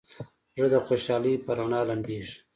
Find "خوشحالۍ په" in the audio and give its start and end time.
0.87-1.51